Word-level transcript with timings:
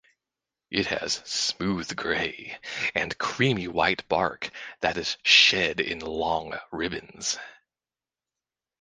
It 0.71 0.87
has 0.87 1.21
smooth 1.25 1.95
grey 1.95 2.57
and 2.95 3.15
creamy 3.19 3.67
white 3.67 4.07
bark 4.09 4.49
that 4.79 4.97
is 4.97 5.15
shed 5.21 5.79
in 5.79 5.99
long 5.99 6.57
ribbons. 6.71 7.37